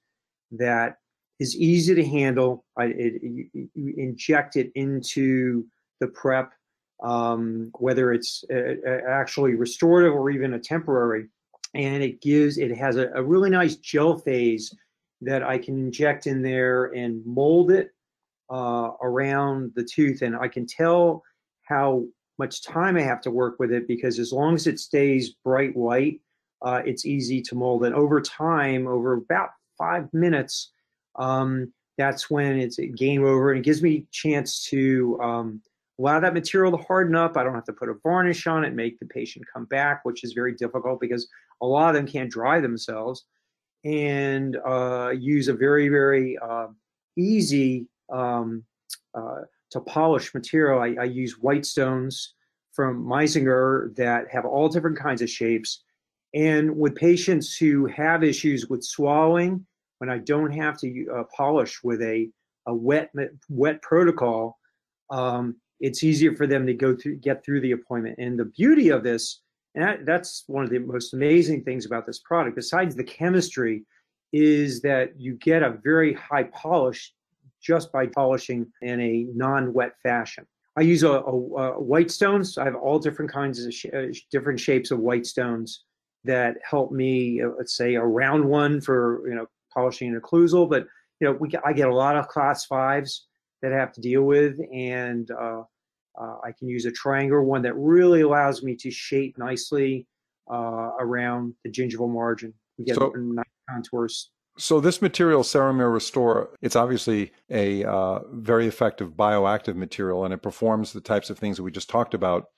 that 0.53 0.99
is 1.39 1.57
easy 1.57 1.95
to 1.95 2.05
handle. 2.07 2.65
I, 2.77 2.87
it, 2.87 3.23
you, 3.23 3.69
you 3.75 3.95
inject 3.97 4.57
it 4.57 4.71
into 4.75 5.65
the 6.01 6.09
prep, 6.09 6.53
um, 7.03 7.71
whether 7.79 8.13
it's 8.13 8.45
uh, 8.53 8.75
uh 8.87 9.01
actually 9.09 9.55
restorative 9.55 10.15
or 10.15 10.31
even 10.31 10.55
a 10.55 10.59
temporary 10.59 11.27
and 11.75 12.03
it 12.03 12.21
gives 12.21 12.57
it 12.57 12.75
has 12.77 12.97
a, 12.97 13.09
a 13.15 13.23
really 13.23 13.51
nice 13.51 13.77
gel 13.77 14.19
phase 14.19 14.75
that 15.21 15.43
I 15.43 15.59
can 15.59 15.79
inject 15.79 16.27
in 16.27 16.43
there 16.43 16.87
and 16.87 17.25
mold 17.27 17.71
it 17.71 17.91
uh, 18.51 18.91
around 19.03 19.73
the 19.75 19.85
tooth, 19.85 20.23
and 20.23 20.37
I 20.37 20.49
can 20.49 20.67
tell 20.67 21.23
how 21.63 22.05
much 22.39 22.63
time 22.63 22.97
I 22.97 23.03
have 23.03 23.21
to 23.23 23.31
work 23.31 23.59
with 23.59 23.73
it 23.73 23.89
because 23.89 24.19
as 24.19 24.33
long 24.33 24.55
as 24.55 24.67
it 24.67 24.79
stays 24.79 25.31
bright 25.45 25.75
white, 25.75 26.21
uh, 26.63 26.83
it's 26.85 27.07
easy 27.07 27.41
to 27.43 27.55
mold. 27.55 27.85
And 27.85 27.95
over 27.95 28.21
time, 28.21 28.87
over 28.87 29.15
about 29.15 29.51
five 29.79 30.13
minutes, 30.13 30.73
um, 31.17 31.73
that's 31.97 32.29
when 32.29 32.59
it's 32.59 32.79
game 32.97 33.25
over, 33.25 33.51
and 33.51 33.61
it 33.61 33.65
gives 33.65 33.83
me 33.83 34.07
chance 34.11 34.65
to 34.65 35.19
um, 35.23 35.63
allow 35.99 36.21
that 36.21 36.35
material 36.35 36.77
to 36.77 36.85
harden 36.85 37.15
up. 37.15 37.37
I 37.37 37.45
don't 37.45 37.55
have 37.55 37.65
to 37.65 37.73
put 37.73 37.89
a 37.89 37.95
varnish 38.03 38.47
on 38.47 38.65
it, 38.65 38.75
make 38.75 38.99
the 38.99 39.07
patient 39.07 39.45
come 39.53 39.65
back, 39.67 40.05
which 40.05 40.25
is 40.25 40.33
very 40.33 40.55
difficult 40.55 41.01
because 41.01 41.29
a 41.63 41.67
lot 41.67 41.89
of 41.89 41.95
them 41.95 42.07
can't 42.07 42.31
dry 42.31 42.61
themselves, 42.61 43.25
and 43.85 44.57
uh, 44.67 45.13
use 45.17 45.49
a 45.49 45.55
very, 45.55 45.89
very 45.89 46.37
uh, 46.39 46.69
easy 47.17 47.87
um, 48.13 48.65
uh, 49.15 49.43
to 49.71 49.81
polish 49.81 50.35
material. 50.35 50.81
I, 50.81 50.97
I, 51.01 51.05
use 51.05 51.39
white 51.39 51.65
stones 51.65 52.35
from 52.73 53.05
Meisinger 53.05 53.95
that 53.97 54.27
have 54.31 54.45
all 54.45 54.69
different 54.69 54.99
kinds 54.99 55.23
of 55.23 55.31
shapes. 55.31 55.85
And 56.35 56.77
with 56.77 56.97
patients 56.97 57.57
who 57.57 57.87
have 57.87 58.25
issues 58.25 58.69
with 58.69 58.83
swallowing, 58.83 59.65
when 59.99 60.11
I 60.11 60.19
don't 60.19 60.51
have 60.51 60.79
to 60.81 61.07
uh, 61.15 61.23
polish 61.35 61.83
with 61.85 62.03
a, 62.03 62.29
a 62.67 62.75
wet 62.75 63.11
wet 63.49 63.81
protocol, 63.83 64.59
um, 65.11 65.57
it's 65.81 66.03
easier 66.03 66.35
for 66.35 66.47
them 66.47 66.67
to 66.67 66.75
go 66.75 66.95
through 66.97 67.17
get 67.17 67.45
through 67.45 67.61
the 67.61 67.73
appointment. 67.73 68.17
And 68.19 68.39
the 68.39 68.47
beauty 68.47 68.89
of 68.91 69.03
this, 69.03 69.41
and 69.75 69.85
that, 69.85 70.07
that's 70.07 70.45
one 70.47 70.65
of 70.65 70.71
the 70.71 70.79
most 70.79 71.15
amazing 71.15 71.65
things 71.65 71.87
about 71.87 72.07
this 72.07 72.21
product, 72.21 72.57
besides 72.57 72.95
the 72.95 73.05
chemistry, 73.05 73.85
is 74.33 74.81
that 74.83 75.19
you 75.19 75.35
get 75.35 75.63
a 75.63 75.79
very 75.85 76.15
high 76.15 76.45
polish 76.45 77.13
just 77.63 77.91
by 77.93 78.07
polishing 78.07 78.67
in 78.83 79.01
a 79.01 79.27
non-wet 79.35 79.93
fashion. 80.03 80.47
I 80.77 80.83
use 80.83 81.03
a, 81.03 81.11
a, 81.11 81.33
a 81.33 81.81
white 81.81 82.11
stones. 82.11 82.59
I 82.59 82.65
have 82.65 82.75
all 82.75 82.99
different 82.99 83.33
kinds 83.33 83.65
of 83.65 83.73
sh- 83.73 83.87
uh, 83.95 84.07
different 84.31 84.59
shapes 84.59 84.91
of 84.91 84.99
white 84.99 85.25
stones 85.25 85.85
that 86.25 86.57
help 86.69 86.91
me. 86.91 87.41
Let's 87.57 87.77
say 87.77 87.95
a 87.95 88.03
round 88.03 88.45
one 88.45 88.81
for 88.81 89.23
you 89.29 89.35
know 89.35 89.47
polishing 89.73 90.09
an 90.09 90.21
occlusal, 90.21 90.69
but 90.69 90.87
you 91.21 91.29
know 91.29 91.33
we 91.33 91.51
I 91.65 91.73
get 91.73 91.89
a 91.89 91.95
lot 91.95 92.17
of 92.17 92.29
class 92.29 92.65
fives 92.67 93.27
that 93.65 93.73
I 93.73 93.77
have 93.77 93.93
to 93.95 94.01
deal 94.03 94.23
with, 94.23 94.59
and 94.75 95.31
uh, 95.31 95.63
uh, 96.21 96.37
I 96.45 96.53
can 96.53 96.69
use 96.69 96.85
a 96.85 96.93
triangular 96.93 97.43
one 97.43 97.63
that 97.63 97.75
really 97.75 98.21
allows 98.21 98.63
me 98.63 98.77
to 98.77 98.91
shape 98.91 99.39
nicely 99.39 100.07
uh, 100.53 100.91
around 101.01 101.55
the 101.65 101.71
gingival 101.71 102.13
margin. 102.13 102.53
We 102.79 102.85
get 102.85 102.97
so, 102.97 103.11
nice 103.17 103.45
contours. 103.71 104.31
So 104.59 104.81
this 104.81 105.01
material, 105.01 105.43
Ceramir 105.43 105.91
Restore, 105.93 106.51
it's 106.61 106.77
obviously 106.77 107.33
a 107.51 107.85
uh, 107.85 108.21
very 108.33 108.67
effective 108.67 109.13
bioactive 109.13 109.77
material, 109.77 110.27
and 110.27 110.35
it 110.35 110.43
performs 110.43 110.93
the 110.93 111.01
types 111.01 111.31
of 111.31 111.39
things 111.39 111.57
that 111.57 111.63
we 111.63 111.73
just 111.73 111.89
talked 111.89 112.13
about, 112.13 112.51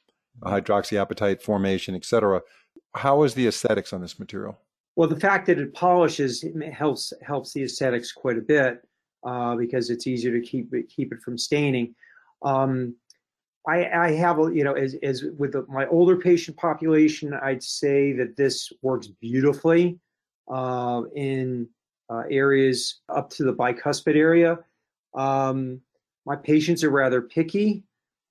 hydroxyapatite 0.43 1.41
formation, 1.41 1.95
etc. 1.95 2.43
How 2.97 3.23
is 3.23 3.35
the 3.35 3.47
aesthetics 3.47 3.93
on 3.93 4.01
this 4.01 4.19
material? 4.19 4.59
Well, 4.97 5.09
the 5.09 5.21
fact 5.21 5.47
that 5.47 5.59
it 5.59 5.73
polishes 5.73 6.43
it 6.43 6.73
helps 6.73 7.13
helps 7.23 7.53
the 7.53 7.63
aesthetics 7.63 8.11
quite 8.11 8.39
a 8.39 8.43
bit 8.43 8.83
uh, 9.27 9.57
because 9.57 9.91
it's 9.91 10.07
easier 10.07 10.33
to 10.33 10.41
keep 10.41 10.73
it 10.73 10.89
keep 10.89 11.13
it 11.13 11.21
from 11.21 11.37
staining. 11.37 11.95
Um, 12.43 12.95
I, 13.69 13.91
I 13.91 14.13
have, 14.13 14.39
you 14.55 14.63
know, 14.63 14.75
as, 14.75 14.95
as 15.03 15.25
with 15.37 15.53
the, 15.53 15.67
my 15.69 15.87
older 15.89 16.17
patient 16.17 16.57
population, 16.57 17.35
I'd 17.35 17.63
say 17.63 18.13
that 18.13 18.37
this 18.37 18.73
works 18.81 19.09
beautifully 19.09 19.99
uh, 20.49 21.03
in 21.17 21.69
uh, 22.09 22.23
areas 22.31 23.01
up 23.09 23.29
to 23.31 23.43
the 23.43 23.53
bicuspid 23.53 24.15
area. 24.15 24.61
Um, 25.15 25.81
my 26.25 26.37
patients 26.37 26.85
are 26.85 26.91
rather 26.91 27.23
picky, 27.23 27.83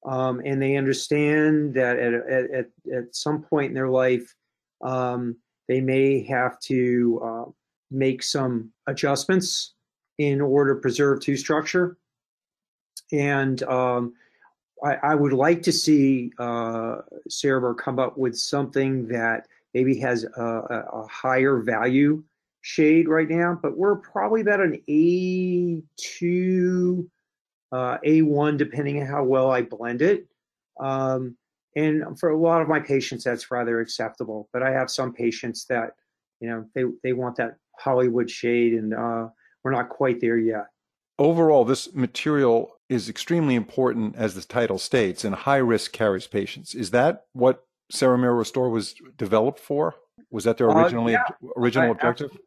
um, 0.05 0.41
and 0.45 0.61
they 0.61 0.77
understand 0.77 1.73
that 1.73 1.99
at, 1.99 2.13
at, 2.13 2.65
at, 2.93 3.15
some 3.15 3.41
point 3.41 3.69
in 3.69 3.73
their 3.73 3.89
life, 3.89 4.33
um, 4.81 5.35
they 5.67 5.81
may 5.81 6.23
have 6.23 6.59
to 6.61 7.21
uh, 7.21 7.51
make 7.91 8.23
some 8.23 8.71
adjustments 8.87 9.74
in 10.17 10.41
order 10.41 10.75
to 10.75 10.81
preserve 10.81 11.21
tooth 11.21 11.39
structure. 11.39 11.97
And 13.11 13.61
um, 13.63 14.13
I, 14.83 14.95
I 14.95 15.15
would 15.15 15.33
like 15.33 15.61
to 15.63 15.71
see 15.71 16.31
uh, 16.39 16.97
Ceramir 17.29 17.77
come 17.77 17.99
up 17.99 18.17
with 18.17 18.37
something 18.37 19.07
that 19.07 19.47
maybe 19.73 19.97
has 19.99 20.23
a, 20.23 20.85
a, 20.93 21.07
higher 21.07 21.59
value 21.59 22.23
shade 22.61 23.09
right 23.09 23.29
now, 23.29 23.59
but 23.61 23.77
we're 23.77 23.97
probably 23.97 24.41
about 24.41 24.61
an 24.61 24.81
A2, 24.89 27.07
uh, 27.71 27.97
A1, 28.05 28.57
depending 28.57 29.01
on 29.01 29.07
how 29.07 29.23
well 29.23 29.51
I 29.51 29.61
blend 29.61 30.01
it. 30.01 30.27
Um, 30.79 31.37
and 31.75 32.17
for 32.17 32.29
a 32.29 32.39
lot 32.39 32.61
of 32.61 32.69
my 32.69 32.79
patients, 32.79 33.25
that's 33.25 33.51
rather 33.51 33.81
acceptable. 33.81 34.49
But 34.53 34.63
I 34.63 34.71
have 34.71 34.89
some 34.89 35.13
patients 35.13 35.65
that, 35.65 35.91
you 36.39 36.49
know, 36.49 36.65
they, 36.73 36.83
they 37.03 37.13
want 37.13 37.35
that 37.35 37.57
Hollywood 37.77 38.29
shade, 38.29 38.73
and 38.73 38.93
uh, 38.93 39.27
we're 39.65 39.71
not 39.71 39.89
quite 39.89 40.21
there 40.21 40.37
yet. 40.37 40.67
Overall, 41.17 41.65
this 41.65 41.93
material 41.93 42.77
is 42.87 43.09
extremely 43.09 43.55
important, 43.55 44.15
as 44.15 44.35
the 44.35 44.41
title 44.41 44.77
states, 44.77 45.25
in 45.25 45.33
high 45.33 45.57
risk 45.57 45.91
caries 45.91 46.27
patients. 46.27 46.75
Is 46.75 46.91
that 46.91 47.25
what 47.33 47.65
Ceramir 47.91 48.37
Restore 48.37 48.69
was 48.69 48.93
developed 49.17 49.59
for? 49.59 49.95
Was 50.29 50.43
that 50.43 50.57
their 50.57 50.67
originally 50.67 51.15
uh, 51.15 51.23
yeah. 51.41 51.49
original 51.57 51.91
objective? 51.91 52.37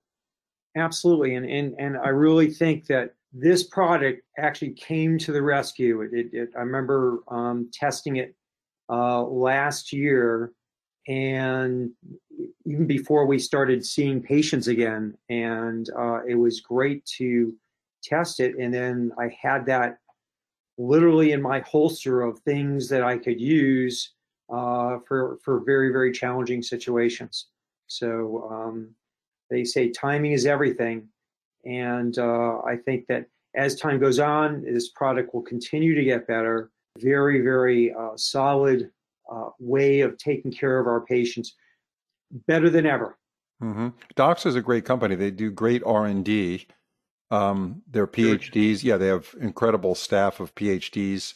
Absolutely, 0.77 1.35
and 1.35 1.45
and 1.45 1.75
and 1.79 1.97
I 1.99 2.11
really 2.11 2.51
think 2.51 2.87
that 2.87 3.15
this 3.33 3.65
product 3.65 4.23
actually 4.39 4.73
came 4.75 5.19
to 5.19 5.33
the 5.33 5.43
rescue. 5.43 6.03
It, 6.03 6.13
it, 6.13 6.27
it 6.33 6.51
I 6.57 6.61
remember 6.61 7.19
um, 7.29 7.69
testing 7.73 8.17
it 8.17 8.35
uh, 8.89 9.23
last 9.23 9.93
year, 9.93 10.53
and 11.09 11.91
even 12.69 12.87
before 12.87 13.25
we 13.25 13.39
started 13.39 13.85
seeing 13.85 14.23
patients 14.23 14.69
again, 14.69 15.17
and 15.31 15.89
uh, 15.99 16.21
it 16.29 16.35
was 16.35 16.61
great 16.61 17.05
to 17.07 17.55
test 18.03 18.41
it. 18.41 18.57
And 18.59 18.73
then 18.73 19.11
I 19.19 19.35
had 19.41 19.65
that 19.67 19.99
literally 20.77 21.33
in 21.33 21.41
my 21.41 21.61
holster 21.61 22.21
of 22.21 22.39
things 22.41 22.89
that 22.91 23.03
I 23.03 23.17
could 23.17 23.41
use 23.41 24.13
uh, 24.53 24.99
for 25.07 25.39
for 25.43 25.61
very 25.65 25.91
very 25.93 26.13
challenging 26.13 26.63
situations. 26.63 27.47
So 27.87 28.47
um, 28.51 28.95
they 29.51 29.65
say 29.65 29.89
timing 29.89 30.33
is 30.33 30.45
everything, 30.45 31.09
and 31.65 32.19
uh, 32.19 32.59
I 32.59 32.77
think 32.77 33.07
that 33.09 33.27
as 33.55 33.77
time 33.77 33.99
goes 33.99 34.19
on, 34.19 34.63
this 34.63 34.91
product 34.91 35.33
will 35.33 35.43
continue 35.43 35.95
to 35.95 36.05
get 36.05 36.27
better. 36.27 36.71
Very 36.99 37.41
very 37.41 37.95
uh, 37.95 38.17
solid 38.17 38.91
uh, 39.33 39.51
way 39.59 40.01
of 40.01 40.19
taking 40.19 40.53
care 40.53 40.79
of 40.79 40.87
our 40.87 41.01
patients, 41.01 41.55
better 42.31 42.71
than 42.71 42.87
ever. 42.87 43.17
Mm-hmm. 43.63 43.89
Doxa 44.17 44.47
is 44.47 44.55
a 44.55 44.63
great 44.63 44.85
company. 44.85 45.15
They 45.15 45.31
do 45.31 45.51
great 45.51 45.83
R 45.85 46.07
and 46.07 46.25
D 46.25 46.67
um, 47.31 47.83
their 47.89 48.07
PhDs, 48.07 48.83
yeah, 48.83 48.97
they 48.97 49.09
have 49.09 49.35
incredible 49.41 49.95
staff 49.95 50.41
of 50.41 50.55
PhDs 50.55 51.35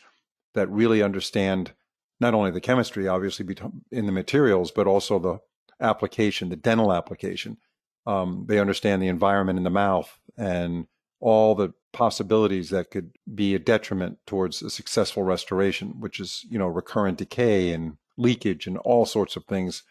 that 0.55 0.71
really 0.71 1.03
understand 1.03 1.73
not 2.19 2.35
only 2.35 2.51
the 2.51 2.61
chemistry, 2.61 3.09
obviously, 3.09 3.47
in 3.91 4.07
the 4.07 4.13
materials, 4.13 4.71
but 4.71 4.87
also 4.87 5.19
the 5.19 5.41
application, 5.81 6.49
the 6.49 6.57
dental 6.57 6.93
application. 6.93 7.59
Um, 8.07 8.47
they 8.49 8.59
understand 8.59 9.03
the 9.03 9.09
environment 9.09 9.59
in 9.59 9.65
the 9.65 9.71
mouth 9.71 10.19
and 10.37 10.87
all 11.21 11.55
the 11.55 11.73
possibilities 11.93 12.71
that 12.71 12.91
could 12.91 13.13
be 13.33 13.55
a 13.55 13.59
detriment 13.59 14.19
towards 14.27 14.63
a 14.63 14.71
successful 14.71 15.23
restoration, 15.23 16.01
which 16.01 16.21
is, 16.21 16.45
you 16.49 16.59
know, 16.59 16.69
recurrent 16.69 17.19
decay 17.19 17.73
and 17.73 17.97
leakage 18.17 18.67
and 18.67 18.79
all 18.79 19.05
sorts 19.05 19.37
of 19.37 19.45
things. 19.45 19.83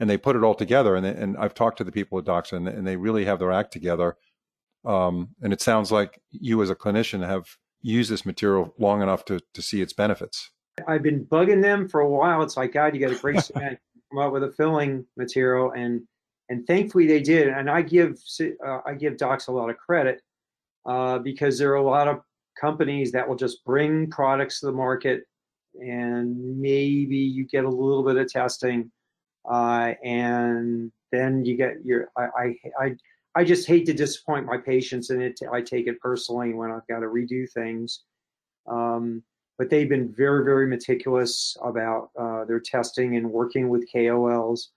And 0.00 0.08
they 0.08 0.16
put 0.16 0.36
it 0.36 0.44
all 0.44 0.54
together. 0.54 0.94
And, 0.94 1.04
they, 1.04 1.10
and 1.10 1.36
I've 1.36 1.54
talked 1.54 1.78
to 1.78 1.84
the 1.84 1.92
people 1.92 2.18
at 2.18 2.24
Doxa 2.24 2.52
and, 2.52 2.68
and 2.68 2.86
they 2.86 2.96
really 2.96 3.24
have 3.24 3.38
their 3.38 3.52
act 3.52 3.72
together. 3.72 4.16
Um, 4.84 5.30
and 5.42 5.52
it 5.52 5.60
sounds 5.60 5.90
like 5.90 6.20
you 6.30 6.62
as 6.62 6.70
a 6.70 6.76
clinician 6.76 7.26
have 7.26 7.46
used 7.82 8.10
this 8.10 8.24
material 8.24 8.74
long 8.78 9.02
enough 9.02 9.24
to, 9.26 9.40
to 9.54 9.62
see 9.62 9.80
its 9.80 9.92
benefits. 9.92 10.50
I've 10.86 11.02
been 11.02 11.24
bugging 11.24 11.62
them 11.62 11.88
for 11.88 12.00
a 12.00 12.08
while. 12.08 12.42
It's 12.42 12.56
like, 12.56 12.72
God, 12.72 12.94
you 12.94 13.00
got 13.00 13.16
a 13.16 13.20
great 13.20 13.40
cement, 13.44 13.78
come 14.10 14.20
up 14.20 14.32
with 14.32 14.44
a 14.44 14.52
filling 14.52 15.04
material. 15.16 15.72
And, 15.72 16.02
and 16.48 16.66
thankfully 16.66 17.06
they 17.06 17.20
did. 17.20 17.48
And 17.48 17.68
I 17.68 17.82
give, 17.82 18.18
uh, 18.64 18.78
I 18.86 18.94
give 18.94 19.14
Doxa 19.14 19.48
a 19.48 19.52
lot 19.52 19.70
of 19.70 19.76
credit 19.78 20.22
uh, 20.86 21.18
because 21.18 21.58
there 21.58 21.72
are 21.72 21.76
a 21.76 21.82
lot 21.82 22.06
of 22.06 22.20
companies 22.58 23.12
that 23.12 23.28
will 23.28 23.36
just 23.36 23.64
bring 23.64 24.10
products 24.10 24.60
to 24.60 24.66
the 24.66 24.72
market 24.72 25.24
and 25.74 26.60
maybe 26.60 27.16
you 27.16 27.46
get 27.46 27.64
a 27.64 27.68
little 27.68 28.02
bit 28.02 28.16
of 28.16 28.30
testing 28.30 28.90
uh, 29.44 29.94
and 30.04 30.92
then 31.12 31.44
you 31.44 31.56
get 31.56 31.84
your 31.84 32.08
I, 32.16 32.22
I, 32.22 32.54
I 32.80 32.96
I 33.34 33.44
just 33.44 33.66
hate 33.66 33.86
to 33.86 33.94
disappoint 33.94 34.46
my 34.46 34.58
patients 34.58 35.10
and 35.10 35.22
it 35.22 35.38
I 35.52 35.60
take 35.60 35.86
it 35.86 36.00
personally 36.00 36.54
when 36.54 36.70
I've 36.70 36.86
got 36.86 37.00
to 37.00 37.06
redo 37.06 37.50
things 37.50 38.02
um, 38.66 39.22
but 39.58 39.70
they've 39.70 39.88
been 39.88 40.12
very 40.12 40.44
very 40.44 40.66
meticulous 40.66 41.56
about 41.62 42.10
uh, 42.18 42.44
their 42.44 42.60
testing 42.60 43.16
and 43.16 43.30
working 43.30 43.68
with 43.68 43.88
KOLs 43.92 44.68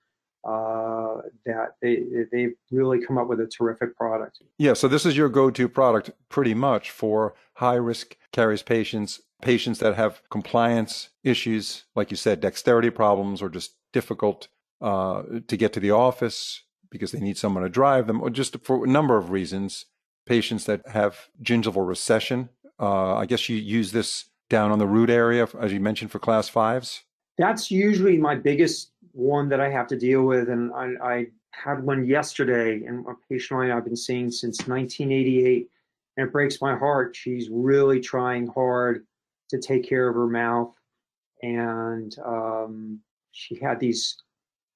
uh, 0.43 1.21
that 1.45 1.75
they 1.81 2.03
they've 2.31 2.55
really 2.71 3.03
come 3.05 3.17
up 3.17 3.27
with 3.27 3.39
a 3.39 3.47
terrific 3.47 3.95
product. 3.95 4.41
Yeah, 4.57 4.73
so 4.73 4.87
this 4.87 5.05
is 5.05 5.15
your 5.15 5.29
go-to 5.29 5.69
product 5.69 6.11
pretty 6.29 6.53
much 6.53 6.89
for 6.89 7.35
high-risk 7.55 8.17
caries 8.31 8.63
patients, 8.63 9.21
patients 9.41 9.79
that 9.79 9.95
have 9.95 10.21
compliance 10.29 11.09
issues, 11.23 11.83
like 11.95 12.09
you 12.09 12.17
said, 12.17 12.39
dexterity 12.39 12.89
problems, 12.89 13.41
or 13.41 13.49
just 13.49 13.75
difficult 13.91 14.47
uh, 14.81 15.23
to 15.47 15.57
get 15.57 15.73
to 15.73 15.79
the 15.79 15.91
office 15.91 16.63
because 16.89 17.11
they 17.11 17.19
need 17.19 17.37
someone 17.37 17.63
to 17.63 17.69
drive 17.69 18.07
them, 18.07 18.21
or 18.21 18.29
just 18.29 18.57
for 18.63 18.85
a 18.85 18.87
number 18.87 19.17
of 19.17 19.31
reasons. 19.31 19.85
Patients 20.25 20.65
that 20.65 20.87
have 20.87 21.29
gingival 21.41 21.87
recession. 21.87 22.49
Uh, 22.79 23.15
I 23.15 23.25
guess 23.25 23.49
you 23.49 23.55
use 23.55 23.91
this 23.91 24.25
down 24.49 24.71
on 24.71 24.77
the 24.77 24.85
root 24.85 25.09
area, 25.09 25.47
as 25.59 25.73
you 25.73 25.79
mentioned, 25.79 26.11
for 26.11 26.19
class 26.19 26.47
fives. 26.47 27.03
That's 27.37 27.71
usually 27.71 28.17
my 28.17 28.35
biggest 28.35 28.91
one 29.13 29.49
that 29.49 29.59
I 29.59 29.69
have 29.69 29.87
to 29.87 29.97
deal 29.97 30.23
with, 30.23 30.49
and 30.49 30.71
I, 30.73 30.93
I 31.03 31.25
had 31.51 31.83
one 31.83 32.05
yesterday, 32.05 32.85
and 32.85 33.05
a 33.07 33.13
patient 33.29 33.71
I've 33.71 33.83
been 33.83 33.95
seeing 33.95 34.29
since 34.29 34.67
1988, 34.67 35.69
and 36.17 36.27
it 36.27 36.31
breaks 36.31 36.61
my 36.61 36.77
heart. 36.77 37.15
She's 37.15 37.49
really 37.49 37.99
trying 37.99 38.47
hard 38.47 39.05
to 39.49 39.59
take 39.59 39.87
care 39.87 40.07
of 40.07 40.15
her 40.15 40.27
mouth, 40.27 40.73
and 41.41 42.15
um, 42.23 42.99
she 43.31 43.59
had 43.59 43.79
these 43.79 44.15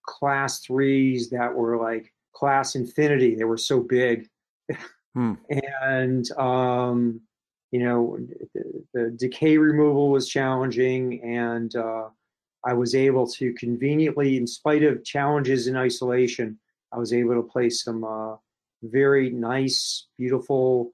class 0.05 0.59
threes 0.59 1.29
that 1.29 1.53
were 1.53 1.77
like 1.77 2.13
class 2.33 2.75
infinity. 2.75 3.35
They 3.35 3.43
were 3.43 3.57
so 3.57 3.81
big, 3.81 4.27
hmm. 5.13 5.33
and 5.49 6.29
um, 6.37 7.21
you 7.71 7.83
know 7.83 8.17
the, 8.53 8.85
the, 8.93 9.09
decay 9.11 9.57
removal 9.57 10.09
was 10.09 10.27
challenging, 10.27 11.21
and 11.23 11.75
uh, 11.75 12.09
I 12.65 12.73
was 12.73 12.95
able 12.95 13.27
to 13.33 13.53
conveniently, 13.53 14.37
in 14.37 14.47
spite 14.47 14.83
of 14.83 15.03
challenges 15.03 15.67
in 15.67 15.75
isolation, 15.75 16.59
I 16.91 16.97
was 16.97 17.13
able 17.13 17.35
to 17.35 17.43
place 17.43 17.83
some 17.83 18.03
uh, 18.03 18.35
very 18.83 19.29
nice, 19.29 20.07
beautiful, 20.17 20.93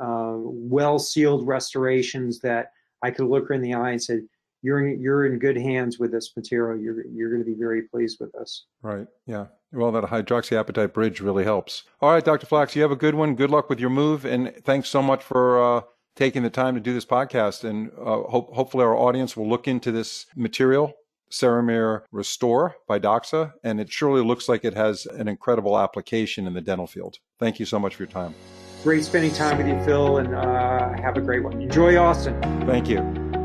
uh, 0.00 0.34
well 0.36 0.98
sealed 0.98 1.46
restorations 1.46 2.40
that 2.40 2.72
I 3.02 3.10
could 3.10 3.26
look 3.26 3.48
her 3.48 3.54
in 3.54 3.62
the 3.62 3.74
eye 3.74 3.90
and 3.90 4.02
said, 4.02 4.22
"You're 4.62 4.86
in, 4.86 5.00
you're 5.00 5.26
in 5.26 5.38
good 5.38 5.56
hands 5.56 5.98
with 5.98 6.12
this 6.12 6.32
material. 6.36 6.80
You're 6.80 7.06
you're 7.06 7.30
going 7.30 7.44
to 7.44 7.50
be 7.50 7.58
very 7.58 7.82
pleased 7.82 8.18
with 8.20 8.32
this." 8.32 8.66
Right. 8.82 9.06
Yeah. 9.26 9.46
Well, 9.72 9.92
that 9.92 10.04
hydroxyapatite 10.04 10.92
bridge 10.92 11.20
really 11.20 11.44
helps. 11.44 11.84
All 12.00 12.10
right, 12.10 12.24
Dr. 12.24 12.46
Flax, 12.46 12.76
you 12.76 12.82
have 12.82 12.90
a 12.90 12.96
good 12.96 13.14
one. 13.14 13.34
Good 13.34 13.50
luck 13.50 13.70
with 13.70 13.80
your 13.80 13.90
move, 13.90 14.24
and 14.24 14.54
thanks 14.64 14.88
so 14.88 15.02
much 15.02 15.22
for. 15.22 15.62
Uh, 15.62 15.80
taking 16.16 16.42
the 16.42 16.50
time 16.50 16.74
to 16.74 16.80
do 16.80 16.92
this 16.92 17.04
podcast. 17.04 17.64
And 17.64 17.90
uh, 17.98 18.28
hope, 18.28 18.54
hopefully, 18.54 18.84
our 18.84 18.96
audience 18.96 19.36
will 19.36 19.48
look 19.48 19.68
into 19.68 19.92
this 19.92 20.26
material, 20.36 20.92
Ceramir 21.30 22.02
Restore 22.12 22.76
by 22.86 22.98
Doxa. 22.98 23.52
And 23.64 23.80
it 23.80 23.90
surely 23.90 24.22
looks 24.22 24.48
like 24.48 24.64
it 24.64 24.74
has 24.74 25.06
an 25.06 25.28
incredible 25.28 25.78
application 25.78 26.46
in 26.46 26.54
the 26.54 26.60
dental 26.60 26.86
field. 26.86 27.18
Thank 27.38 27.58
you 27.58 27.66
so 27.66 27.78
much 27.78 27.96
for 27.96 28.02
your 28.02 28.12
time. 28.12 28.34
Great 28.82 29.04
spending 29.04 29.32
time 29.32 29.58
with 29.58 29.68
you, 29.68 29.80
Phil, 29.84 30.18
and 30.18 30.34
uh, 30.34 31.00
have 31.00 31.16
a 31.16 31.20
great 31.20 31.44
one. 31.44 31.62
Enjoy 31.62 31.96
Austin. 31.96 32.40
Thank 32.66 32.88
you. 32.88 33.41